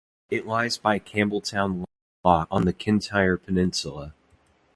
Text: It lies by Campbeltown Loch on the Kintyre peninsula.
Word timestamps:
It 0.31 0.47
lies 0.47 0.79
by 0.79 0.97
Campbeltown 0.97 1.85
Loch 2.25 2.47
on 2.49 2.65
the 2.65 2.73
Kintyre 2.73 3.37
peninsula. 3.37 4.15